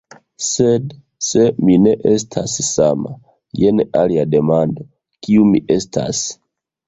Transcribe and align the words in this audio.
Sed 0.43 0.93
se 1.25 1.43
mi 1.67 1.75
ne 1.81 1.91
estas 2.11 2.55
sama, 2.69 3.13
jen 3.65 3.83
alia 4.01 4.25
demando; 4.33 4.87
kiu 5.27 5.45
mi 5.53 5.63
estas? 5.77 6.23